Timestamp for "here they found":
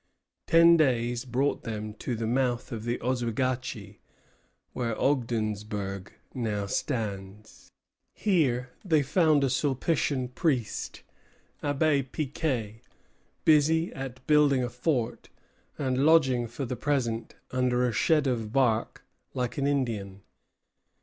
8.15-9.43